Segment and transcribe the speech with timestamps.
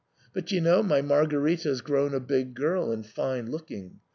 [0.33, 3.99] But, d ye know, my Margarita's grown a big girl and fine looking?